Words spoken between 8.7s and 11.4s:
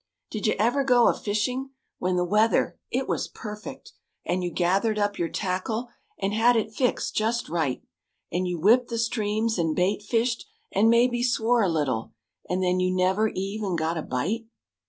the streams and bait fished And maybe